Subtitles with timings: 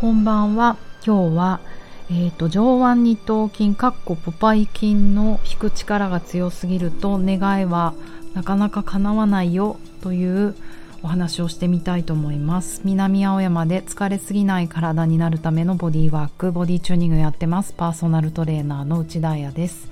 [0.00, 0.76] こんばんは。
[1.04, 1.60] 今日は、
[2.08, 7.94] えーと、上腕二頭筋かっこポパイ筋の引く力が強すぎると願いは
[8.32, 10.54] なかなか叶わないよという
[11.02, 12.82] お話をしてみたいと思います。
[12.84, 17.72] 南青山で疲れすぎない体になるためのボディワークボディチューニングやってます。
[17.72, 19.90] パーソナルトレーナーの内田彩です。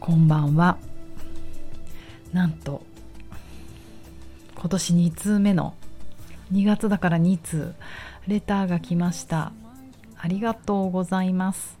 [0.00, 0.78] こんばんは。
[2.32, 2.80] なんと
[4.54, 5.74] 今年2通目の
[6.52, 7.74] 2月だから2通
[8.26, 9.52] レターが来ました。
[10.18, 11.78] ありがとうございます。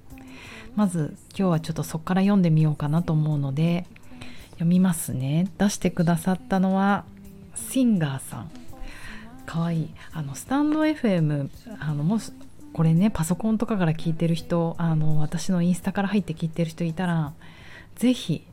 [0.74, 3.86] まず今日はちょっとそこから読んでみようかなと思うので
[4.52, 5.48] 読みますね。
[5.58, 7.04] 出してくださったのは
[7.54, 8.50] シンガーさん。
[9.46, 9.82] かわい。
[9.82, 12.32] いあのスタンド FM あのもし
[12.72, 17.32] これねパソコンとかから聞いてる人あの私のインスタから入って聞いてる人いたら
[17.94, 18.44] 是非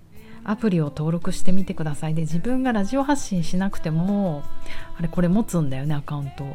[0.45, 2.13] アプリを登録してみてください。
[2.13, 4.43] で自分がラジオ発信しなくても
[4.97, 6.45] あれこれ持つんだよねアカウント。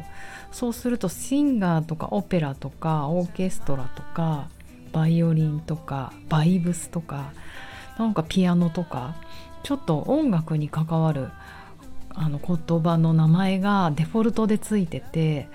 [0.51, 4.49] そうするとシンガーとかオペラとかオーケストラとか
[4.91, 7.31] バイオリンとかバイブスとか
[7.97, 9.15] なんかピアノとか
[9.63, 11.29] ちょっと音楽に関わる
[12.09, 15.47] あの言葉の名前がデフォルトでついてて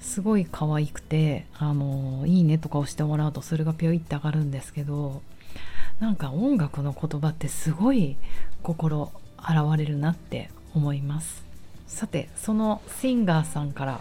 [0.00, 5.22] すごい可愛くてあのいいねとか押してもらうとそれがピョイって上がるんですけど
[6.00, 8.16] なんか音楽の言葉ってすごい
[8.62, 11.44] 心洗われるなって思います。
[11.86, 14.00] さてそのシンガーさんから。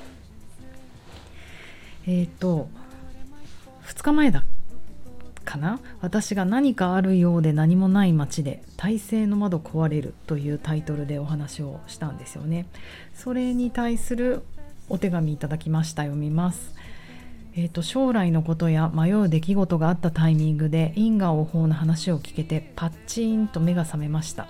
[2.08, 2.70] えっ、ー、と
[3.86, 4.44] 2日前だ
[5.44, 5.80] かな？
[6.02, 12.66] 私が何かあるようで何もない街で体制の窓壊れるというタイトルでお話をしたんですよね。
[13.14, 14.44] それに対する
[14.88, 16.73] お手紙いただきました読みます。
[17.62, 24.48] えーと、将来のことや迷う出来事があったタイミングで因果応報の話を聞けてパッチーンと目が覚めました。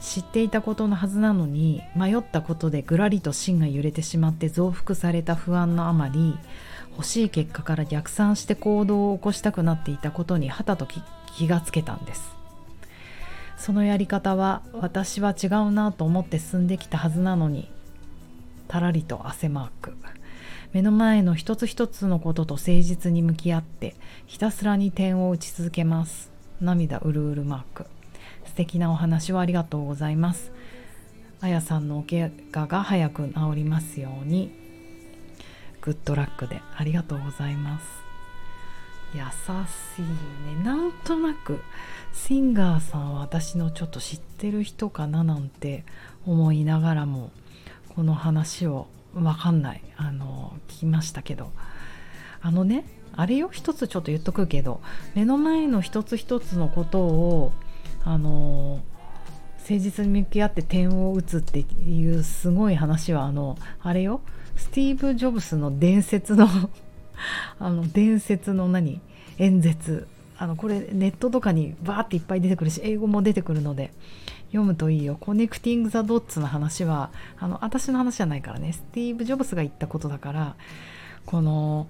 [0.00, 6.36] 知っていたことのはずなのに迷ったことでぐらりと芯が揺れてしまって増幅された不安のあまり
[6.90, 10.86] 欲しい結果から逆算して行動を起こしたくなっていたことにはたと
[11.34, 12.22] 気がつけたんです。
[13.56, 17.70] そのやり方は私は違うなと思って進んできたはずなのに
[18.68, 19.96] たらりと汗マーク。
[20.72, 23.94] 目の前の一つ一つのことと誠実に向き合って
[24.26, 26.30] ひたすらに点を打ち続けます。
[26.62, 27.86] 涙うるうるマーク。
[28.46, 30.50] 素敵なお話をありがとうございます。
[31.42, 34.50] あやさんのお怪我が早く治りますように。
[35.82, 36.62] グッドラックで。
[36.74, 37.86] ありがとうございます。
[39.14, 40.02] 優しい
[40.56, 40.64] ね。
[40.64, 41.60] なんとなく
[42.14, 45.84] シンガーさんは私のちょっと知ってる人かななんて
[46.24, 47.30] 思いながらも
[47.94, 49.82] この話を分かんない。
[49.96, 51.50] あの聞きましたけど。
[52.42, 52.84] あのね
[53.14, 54.80] あれよ一つちょっと言っとくけど
[55.14, 57.52] 目の前の一つ一つのことを
[58.04, 58.82] あの
[59.60, 64.20] 誠実に向き合って点を打つっていうすごい話はあのあれよ
[64.56, 66.48] スティーブ・ジョブスの伝説の
[67.60, 69.00] あの伝説の何？
[69.38, 70.08] 演説。
[70.42, 73.92] あのこれネットとかにバーっていっぱい出てくるし英語も出てくるので
[74.46, 75.16] 読むといいよ。
[75.18, 80.56] Connecting the Dots の話は、あの、私の話じゃないからね、スティーブ・ジョブスが言ったことだから、
[81.24, 81.88] この、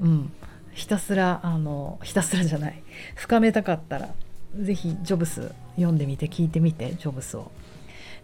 [0.00, 0.32] うん、
[0.72, 2.82] ひたすら、あの、ひたすらじゃない、
[3.14, 4.08] 深めたかったら、
[4.58, 7.52] 是非ジョブス読んでみて、聞いてみて、ジョブスを。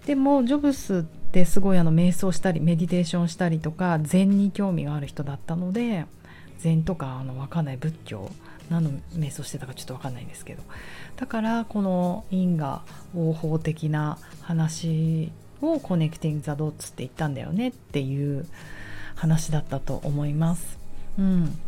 [0.04, 6.06] でも、ジョブスってすごいあの、瞑想したり、メディテーションしたりとか、禅に興味がある人だったので、
[6.58, 8.32] 禅とか、あの、わかんない仏教、
[8.70, 10.62] 何の瞑想してたかちょっと分かんないんですけど
[11.16, 12.82] だからこの因果
[13.14, 15.30] 応報的な話
[15.62, 18.46] をコネクティング・ザ・ドッツって言ったんだよねっていう
[19.14, 20.78] 話だったと思います。
[21.18, 21.58] うん、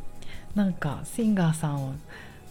[0.55, 1.99] なんかシンガーさん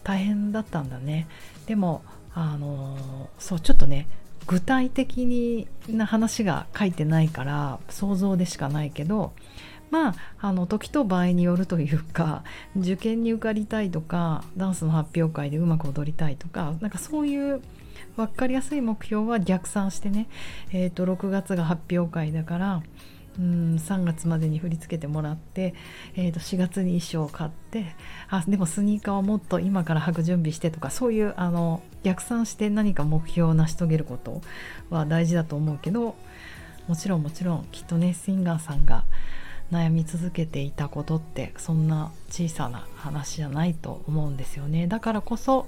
[0.04, 1.28] 大変だったんだね。
[1.68, 2.02] でも
[2.34, 4.08] あのそうちょっとね
[4.48, 9.34] 具体的な話が書いてないから想像でしかないけど
[9.90, 12.44] まああの時と場合によるというか
[12.78, 17.62] 受験に受かりたいとかダンスの発表会でうまく踊りたいとかなんかそういう
[18.16, 20.28] 分かりやすい目標は逆算してね、
[20.72, 22.84] えー、と6月が発表会だから
[23.40, 25.76] うん3月までに振り付けてもらって、
[26.16, 27.96] えー、と4月に衣装を買って
[28.30, 34.42] あでもスニーカーをもっと今から履く準備してとかそういうあの逆算して何か目標を成し遂げること
[34.90, 36.16] は大事だと思うけど
[36.88, 39.04] もちろんもちろんきっとねシンガーさんが
[39.72, 44.88] 悩み続けていたことってそんな小さな話じゃないと思うんですよね。
[44.88, 45.68] だからこそ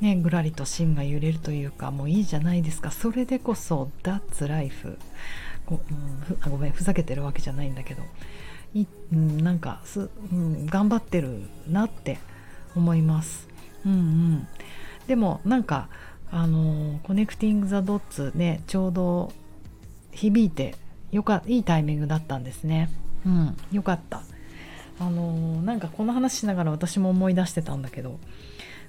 [0.00, 2.90] ねぐらりと芯が揺れるというかもういいじゃないですか。
[2.90, 4.98] それでこそ「That's Life」
[5.66, 8.02] ご,、うん、ごめんふざけてるわけじゃないんだけど。
[8.74, 12.18] い、うん、なんかす、うん、頑張ってるなって
[12.76, 13.48] 思います。
[13.84, 14.48] うんうん。
[15.06, 15.88] でもなんか
[16.30, 19.32] あのコネクティング・ザ・ドッツねちょうど
[20.12, 20.76] 響いて
[21.12, 22.90] よかいいタイミングだったんですね。
[23.26, 24.22] うんよかった。
[24.98, 28.20] あのなんかこの話しながら私も思い出してたんだけど、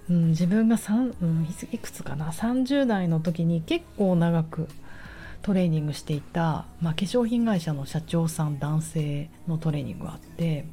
[0.10, 4.68] うん、自分が3、うん、いくつかな？30代の時に結構長く
[5.42, 10.66] トレーニングしていた、まあ、化粧品会社の社長さん男性のトレーニングがあって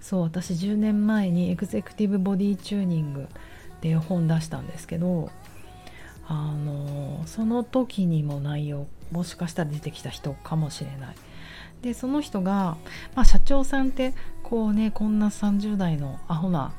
[0.00, 3.26] そう私10年前にエグゼクティブボディチューニングっ
[3.80, 5.30] ていう本出したんですけど
[6.26, 11.14] あのその時にも内容もしかしたら出てきた人かもしれない。
[11.82, 12.76] でその人が、
[13.14, 14.12] まあ、社長さんって
[14.42, 16.72] こうねこんな30代のアホな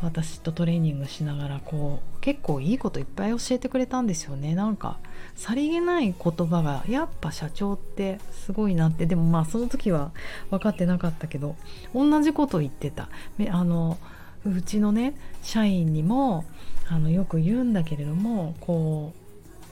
[0.00, 4.54] 私とトレーニングしながらこう結構いいこといっぱい教えてくれたんですよね。
[4.54, 4.98] なんか
[5.34, 9.06] さりげない言葉がやっぱ社長ってすごいなって。
[9.06, 10.12] でもまあその時は
[10.50, 11.56] 分かってなかったけど
[11.94, 13.08] 同じこと言ってた。
[13.50, 13.98] あの
[14.44, 16.44] うちのね社員にも
[16.88, 19.23] あのよく言うんだけれどもこう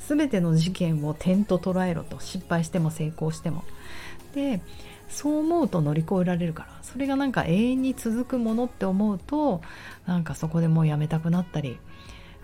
[0.09, 3.65] 全ての事件を点と捉えろと失敗しても成功しても。
[4.35, 4.61] で
[5.09, 6.69] そう思うと乗り越えられるから。
[6.83, 9.63] それがなんか永遠に続くものって思うと
[10.07, 11.79] なんかそこでもうやめたくなったり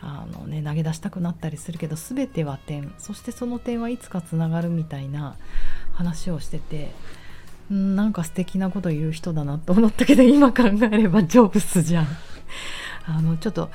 [0.01, 2.93] あの、ね、投げ出したくなったりするけど全ては点。
[2.99, 5.37] そしてその点はいつかつながるみたいな
[5.93, 6.93] 話をしてて
[7.73, 12.07] んなんか素敵なこと言う人だなと思ったけど今考えればジョブスじゃん。
[13.05, 13.71] あのちょっと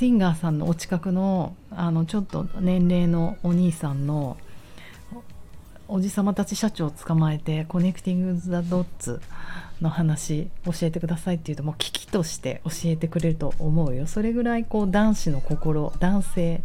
[0.00, 4.38] シンガーさんのお近くのあのちょっと年齢のお兄さんの
[5.88, 9.20] おじさまたち社長を捕まえてコネクティング・ザ・ドッツ
[9.82, 14.06] の話教えてくださいって言うともう危機として教えてくれると思うよ。
[14.06, 16.62] それぐらいこう男子の心男性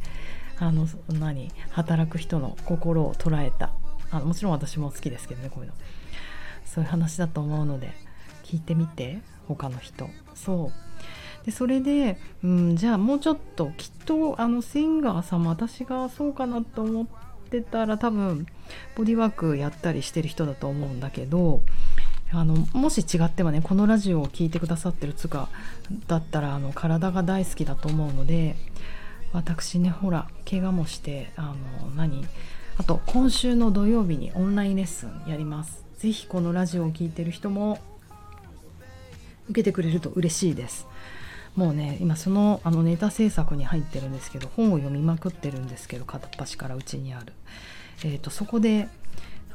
[0.57, 3.73] あの何働く人の心を捉えた。
[4.11, 5.73] あのもちろん私も好きですけどねこういうの。
[6.65, 7.91] そういう話だと思うので
[8.45, 10.09] 聞いてみて他の人。
[10.35, 10.94] そう。
[11.45, 17.07] でそれで、うん、じゃあもうちょっときっとあのシンガーさんも私がそうかなと思っ
[17.49, 18.47] てたら多分
[18.95, 21.61] ボディワークやったりしてる人だと思うんだけど
[22.31, 25.49] あのもし違ってもねこのラジオを聴いてくださってるつか
[26.07, 28.55] だったらあの体が大好きだと思うので
[29.31, 32.25] 私ねほら怪我もしてあの何
[32.77, 35.85] あと今週の土曜日にオンラインレッスンやります。
[35.97, 37.79] 是非このラジオを聴いてる人も
[39.49, 40.87] 受けてくれると嬉しいです。
[41.55, 47.33] もうね今そのあのネタ制作に入ってるんですけど本を読みまくってるんですけど片っ端からうちにある、
[48.03, 48.89] えーと、そこで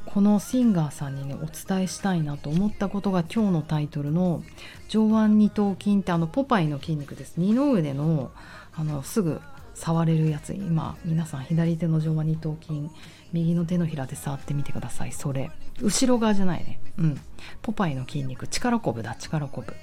[0.06, 4.42] このシンガーさんにねお伝えしたいなと思ったことが今日のタイトルの
[4.88, 7.34] 上腕二頭筋ってあのポパイの筋肉です。
[7.36, 8.32] 二の腕の
[8.72, 9.40] あのすぐ
[9.74, 10.54] 触れるやつ。
[10.54, 12.88] 今皆さん左手の上腕二頭筋
[13.32, 15.12] 右の手のひらで触ってみてください。
[15.12, 15.50] それ。
[15.80, 16.80] 後ろ側じゃないね。
[16.98, 17.20] うん。
[17.62, 18.48] ポパイの筋肉。
[18.48, 19.14] 力こぶだ。
[19.14, 19.74] 力こぶ。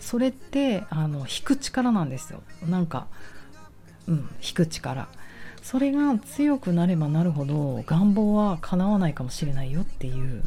[0.00, 2.42] それってあの引く力なんですよ。
[2.68, 3.06] なんか
[4.06, 5.08] うん引く力。
[5.62, 10.44] それが強くなればなるほど願望は叶わないかもしれないよっていう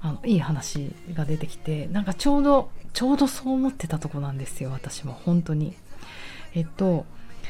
[0.00, 5.12] あのいい話が出てきてなんかちょうどちょうどそう思ってたとこなんですよ私も。
[5.12, 5.76] 本当に。
[6.54, 7.04] えっと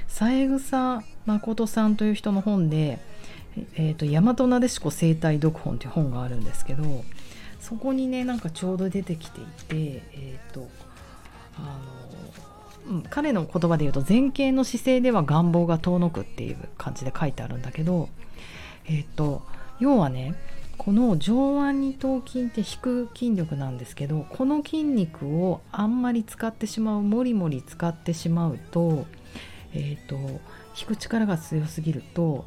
[0.08, 2.98] 三枝誠さんという人の本で
[3.76, 7.04] 「えーと、大和なでしこ生態読本」という本があるんですけど
[7.60, 10.68] そこにねなんかちょうど出てきていてえっ、と
[11.60, 18.08] あの、うん、彼の言葉で言うと前傾の姿勢では願望が遠のくっていう感じで書いてあるんだけど、
[18.86, 19.42] えっ、と
[19.78, 20.34] 要はね
[20.82, 29.04] この上腕二頭筋って引く筋力なんですけどこの筋肉をあんまり使ってしまうもりもり使ってしまうと,、
[29.74, 30.16] えーと、
[30.80, 32.46] 引く力が強すぎると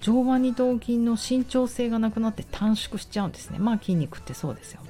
[0.00, 3.60] 上腕二頭筋の伸長性がなくなって短縮しちゃうんですね。
[3.60, 4.80] まあ筋肉ってそうですよ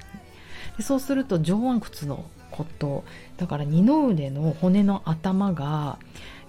[0.78, 3.04] でそうすると上腕骨のこと。
[3.36, 5.98] だから二の腕の骨の頭が、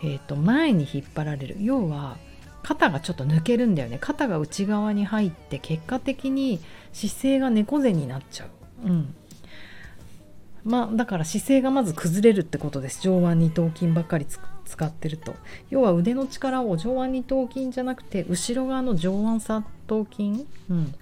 [0.01, 1.57] えーと、前に引っ張られる。
[1.59, 2.17] 要は
[2.63, 3.97] 肩がちょっと抜けるんだよね。
[3.99, 6.59] 肩が内側に入って結果的に
[6.93, 8.45] 姿勢が猫背になっちゃ
[8.85, 8.87] う。
[8.87, 9.15] うん。
[10.63, 13.01] まあ、だから姿勢がまず崩れるってことです。
[13.01, 15.35] 上腕二頭筋ばっかり使ってると。
[15.69, 20.93] 要は腕の力を上腕二頭筋じゃなくて後ろ側の上腕三頭筋、うん、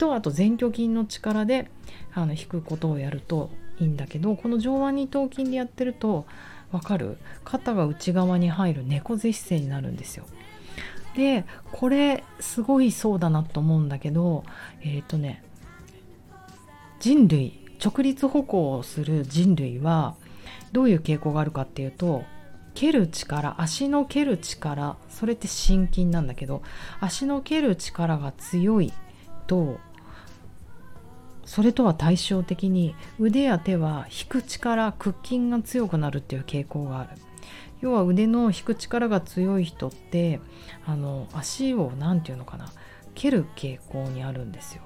[0.00, 1.70] とあと前鋸筋の力で
[2.14, 3.50] あの引くことをやると
[3.80, 6.26] いいんだけどこの上腕二頭筋でやってると
[6.70, 7.16] 分かる？
[7.44, 10.24] 肩が内側に入る猫背姿勢になるんですよ。
[11.16, 14.44] でこれすごいそうだなと思うんだけど
[14.82, 15.42] えっ、ー、とね
[17.00, 20.14] 人類直立歩行をする人類は
[20.72, 22.24] どういう傾向があるかっていうと
[22.74, 26.62] 蹴る力足の蹴る力それって心筋なんだけど
[27.00, 28.92] 足の蹴る力が強い
[29.48, 29.80] と
[31.50, 37.10] それとは対照的に腕や手は引く力屈筋が強くなるっていう傾向がある。
[37.80, 40.38] 要は腕の引く力が強い人って
[40.86, 42.70] あの足を何て言うのかな
[43.16, 44.82] 蹴る傾向にあるんですよ。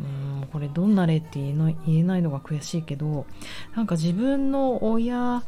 [0.00, 3.26] うんこれどんな例って言えない言えないのが悔しいけど
[3.76, 5.42] なんか自分の親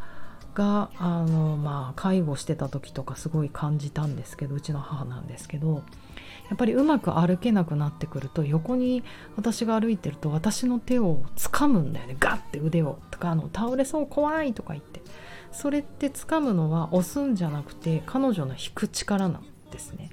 [0.55, 5.83] があの、まあ、介護してた時とかすごい感じたんですけどうちの母なんですけど
[6.49, 9.03] やっぱりうまく歩けなくなってくると横に
[9.37, 12.17] 私が歩いてると私の手を掴むんだよね。
[12.21, 12.99] ガッて腕を。
[13.11, 15.03] とかあの倒れそう怖いとか言って。
[15.53, 20.11] それって掴むのは押すんじゃなくて彼女の引く力なんですね。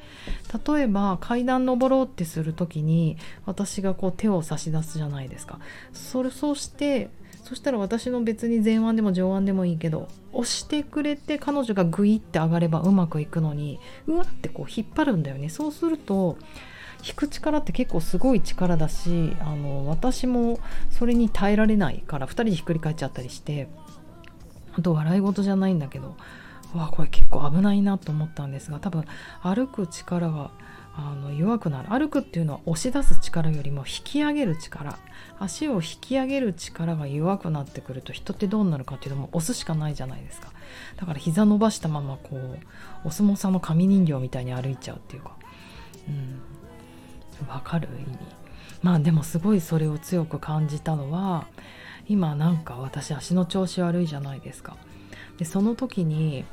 [0.68, 5.60] 例えば階段登ろうってする時に私がこう手を差し出すじゃないですか。
[5.94, 7.10] それそうして
[7.44, 15.50] そしたら私の別に前腕でも上腕でもいいけど押してくれて彼女がグイって上がればうまくいくのにうわってこう引っ張るんだよね。
[15.50, 16.38] そうすると
[17.06, 20.60] 引く力って結構すごい力だしあの私も
[20.92, 23.68] それに耐えられないから2人でひっくり返っちゃったりして
[24.74, 26.16] あと笑い事じゃないんだけど
[26.76, 29.04] わこれ結構危ないなと思ったんですが多分
[29.42, 30.52] 歩く力が
[30.96, 31.90] あの弱くなる。
[31.90, 35.00] 歩くっていうのは押し出す力よりも引き上げる力
[35.40, 40.52] 足を引き上げる力が弱くなってくると人ってどうなるかっていうとも押すしかないじゃないですか。
[40.98, 42.60] だから膝伸ばしたままこう
[43.06, 45.36] お相撲さんの紙人形みたいに歩いちゃうっていうか。
[46.08, 46.12] う
[47.46, 47.50] ん。
[47.50, 47.88] わかる？
[47.98, 48.18] 意味。
[48.84, 51.48] まあでもすごいそれを強く感じたのは
[52.08, 54.76] 今なんか私足の調子悪いじゃないですか。
[55.38, 56.46] でその時に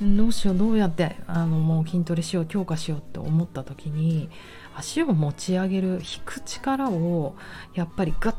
[0.00, 4.30] どうしようどうやってあのもう筋トレしよう強化しようって思った時に
[4.74, 7.36] 足を持ち上げる引く力を
[7.74, 8.36] やっぱりガッ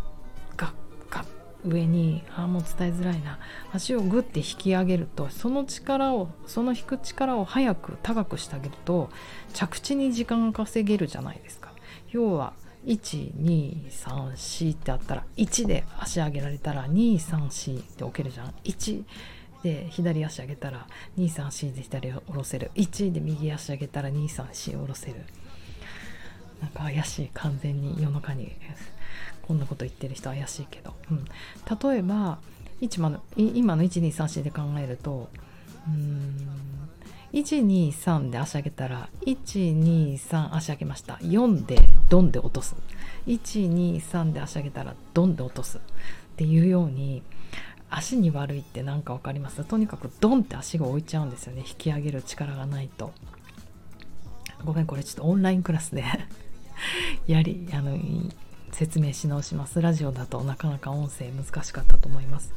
[0.57, 0.73] ガッ
[1.11, 1.25] ガッ
[1.63, 3.37] 上にあもう伝えづらいな。
[3.71, 9.11] 足をグッて引き上げるとその力をその引く力を早く高くしてあげると
[9.53, 11.71] 着地に時間が稼げるじゃないですか。
[12.09, 12.53] 要は
[12.85, 18.53] 1234ってあったら1で足上げられたら234って置けるじゃん。
[18.63, 19.03] 1
[19.63, 20.87] で左足上げたら
[21.17, 22.71] 234で左を下ろせる。
[22.75, 25.15] 1で右足上げたら234下ろせる。
[26.61, 28.51] なんか怪しい完全に世の中に。
[29.41, 32.37] こんなこと言ってる人怪しいけど、うん、例えば
[32.79, 35.29] 今の今の1234で考えると
[35.87, 36.47] うん
[37.33, 41.13] 123で足上げたら123足上げました。
[41.15, 41.77] 4で
[42.09, 42.75] ドンで落とす。
[43.27, 45.77] 123で足上げたらドンで落とす。
[45.77, 45.81] っ
[46.35, 47.23] ていうように
[47.91, 49.63] 足に悪いって何か分かります？
[49.65, 51.63] とにかくドンって足が置いちゃうんですよね。
[51.67, 53.12] 引き上げる力がないと。
[54.63, 56.03] ごめんこれちょっとオンラインクラスで
[57.27, 57.98] やりあの
[58.71, 59.81] 説明し直します。
[59.81, 62.53] ラジオだとなかなか音声難しかったと思います。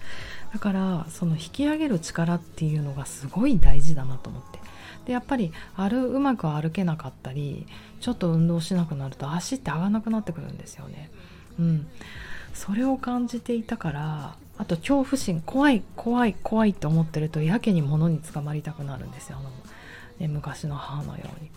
[0.53, 4.61] だからその引き上げる力っていうのがすごい大事だなと思って。
[5.07, 7.67] でやっぱり歩うまく歩けなかったり
[8.01, 11.11] ちょっと運動しなくなると足って上がらなくなってくるんですよね。
[11.59, 11.87] うん。
[12.55, 19.51] それを感じていたからあと恐怖心怖い怖い怖いって思ってるとやけに物につかまりたくなるんですよあの、
[20.19, 21.51] ね、昔の母のように。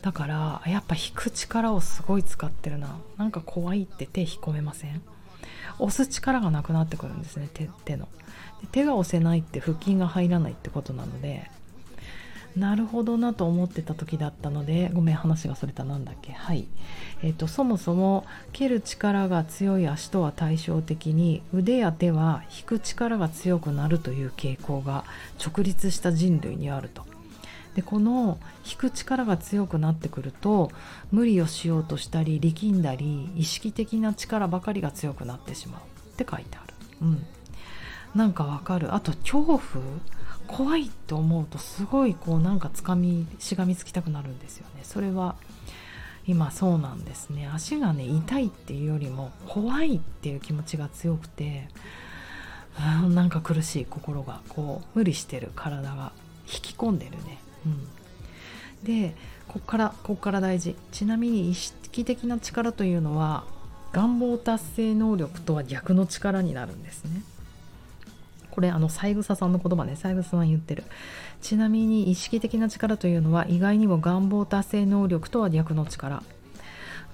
[0.00, 2.96] だからやっぱ引く力をすごい使ってるな。
[3.18, 5.02] なんか怖いって手引っ込めません？
[5.78, 8.08] 押す力がなくなってくるんですね手手の。
[8.62, 11.50] で手が押せないって腹筋が入らないってことなので
[12.56, 16.32] なるほどなと思ってた時だったのでごめん話がそれたなんだっけ。
[16.32, 16.66] はい、
[17.22, 25.04] えーと、そもそも蹴る力が強い足とは対照的に腕や手は引く力が強くなるという傾向が
[25.38, 27.04] 直立した人類にあると。
[27.74, 28.38] でこの
[28.68, 30.72] 引く力が強くなってくると
[31.12, 35.80] 無理をしようとしたり力んだり意識的な力ばかりが強くなってしまう
[36.10, 36.74] って書いてある。
[37.02, 37.26] うん、
[38.14, 38.94] なんかわかる。
[38.94, 39.60] あと恐怖。
[40.50, 44.80] 怖いと思うとすごいこうなんかつかみしがみつきたくなるんですよね。
[44.82, 45.36] それは
[46.26, 47.48] 今そうなんですね。
[47.48, 51.68] 足がね痛いっていうよりも怖いっていう気持ちが強くて
[52.78, 56.12] なんか苦しい心がこう無理してる体が
[56.46, 57.88] 引き込んでるね、うん、
[58.84, 59.14] で
[59.48, 60.74] こっからこっから大事。
[60.90, 63.44] ちなみに意識的な力というのは
[63.92, 67.22] 願望達成能力とは逆の力になるんですね。
[68.50, 69.96] これあの三枝さんの言葉ね。
[69.96, 70.84] 三枝さん言ってる。
[71.40, 76.22] ちなみに意識的な力というのは意外にも願望達成能力とは逆の力。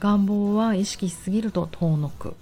[0.01, 2.35] 願望は意識しすぎると遠のく。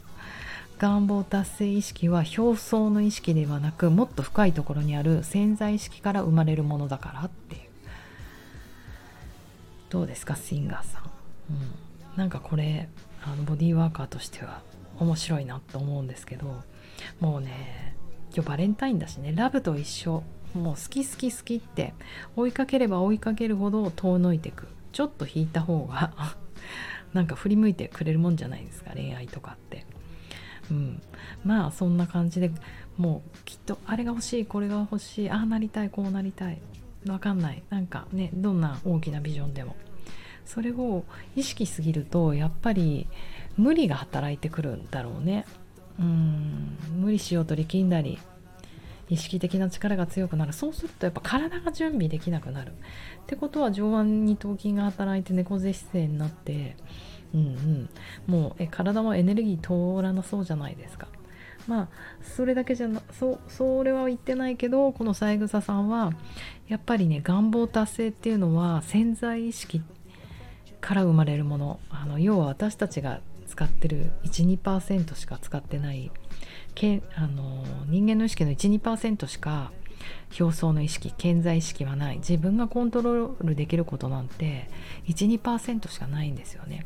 [0.79, 7.61] 願望達成意識は表層の意識ではなくもっと深いところにある潜在意識から生まれるものだからっていう。
[9.95, 11.03] どうですかシンガーさん、
[11.51, 12.89] うん、なんかこれ
[13.25, 14.61] あのボディーワーカーとしては
[14.99, 16.63] 面白いなと思うんですけど
[17.21, 17.95] もうね
[18.35, 19.33] 今日バレンタインだしね。
[19.33, 20.25] ラブと一緒。
[20.55, 21.95] もう好き好き好きって
[22.37, 24.67] 追いかければ追いかけるほど遠のいてく。
[24.93, 26.37] ちょっと引いた方が
[27.13, 28.91] なんか振り向いてくれるもんじゃないですか。
[28.95, 29.87] 恋愛とかって。
[30.69, 31.01] うん。
[31.45, 32.51] まあそんな感じで
[32.97, 36.59] もうきっとあれが欲しいこれが欲しいああなりたいこうなりたい。
[37.07, 37.63] わかんない。
[37.71, 39.77] なんかねどんな大きなビジョンでも。
[40.45, 41.05] それを
[41.37, 43.07] 意識すぎるとやっぱり
[43.57, 45.47] 無理が働いてくるんだろうね。
[45.99, 48.19] うん無理しようと力んだり
[49.09, 50.53] 意識的な力が強くなる。
[50.53, 52.73] そうするとやっぱ体が準備できなくなる。
[52.73, 52.73] っ
[53.27, 56.77] てことは上腕二頭筋が働いて猫背姿勢になって
[57.35, 57.89] うんうん。
[58.27, 61.09] もうえ体もエネルギー通らなそうじゃないですか。
[61.69, 61.89] まあ
[62.23, 66.13] それだけじゃなそそれは言ってないけどこの三枝さんは
[66.69, 69.83] やっぱりね願望達成っていうのは潜在意識
[70.81, 71.81] から生まれるもの。
[71.91, 73.21] あの要は私たちが
[73.55, 74.11] 使ってる。
[74.25, 76.11] 12%しか使ってない。
[76.75, 79.71] けあの人間の意識の12%しか
[80.41, 82.17] 表層の意識健在意識はない。
[82.17, 84.69] 自分がコントロールできることなんて
[85.07, 86.85] 12%しかないんですよね。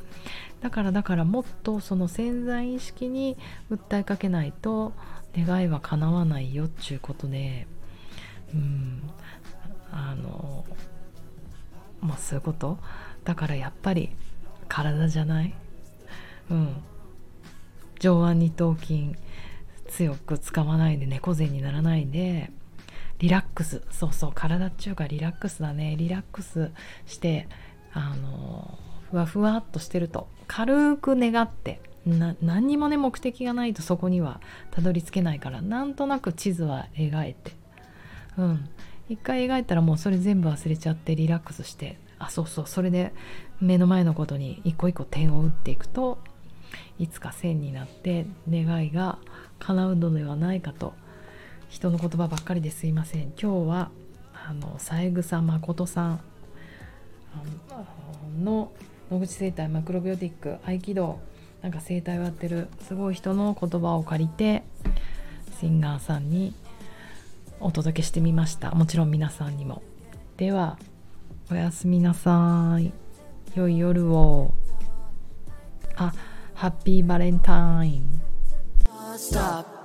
[0.60, 3.38] だからだからもっとその潜在意識に
[3.70, 4.92] 訴えかけないと
[5.34, 7.66] 願いは叶わないよっちゅうことで
[8.52, 9.02] うん
[9.90, 10.64] あの
[12.02, 12.78] まあそういうこと？
[13.24, 14.10] だからやっぱり
[14.68, 15.54] 体じゃない？
[16.50, 16.76] うん。
[17.98, 19.14] 上腕二頭筋
[19.88, 22.50] 強く使わないで猫背にならないで。
[23.18, 23.82] リラックス。
[23.90, 24.32] そうそう。
[24.34, 25.96] 体っちゅうかリラックスだね。
[25.96, 26.70] リラックス
[27.06, 27.48] して
[27.92, 28.78] あの
[29.10, 30.28] ふわふわっとしてると。
[30.46, 31.80] 軽く願って。
[32.06, 34.40] な何にもね目的がないとそこには
[34.70, 35.62] たどり着けないから。
[35.62, 37.52] なんとなく地図は描いて。
[38.36, 38.68] うん。
[39.08, 41.98] 一回描いたらもうそれ全部忘れちゃってリラックスして。
[42.20, 42.66] あそうそう。
[42.66, 43.12] それで
[43.60, 46.18] 目の前のことに一個一個点を打っていくと
[46.98, 49.18] いつか線になって願いが
[49.58, 50.94] 叶うのではないかと。
[51.68, 53.32] 人の言葉ばっかりですいません。
[53.40, 53.90] 今日は
[54.46, 56.20] あの三枝誠さん
[58.42, 58.72] の
[59.10, 61.18] 野口生態マクロビオティック合気道
[61.62, 64.62] なんか生態をやってるすごい人の言葉を借りて
[65.60, 66.54] シンガーさんに
[67.60, 68.70] お届けしてみました。
[68.72, 69.82] もちろん皆さんにも。
[70.36, 70.78] では
[71.50, 72.92] おやすみなさい。
[73.54, 74.54] 良い夜を。
[75.96, 76.12] あ
[76.58, 78.20] ハッピーバレンタイン
[79.16, 79.77] Stop.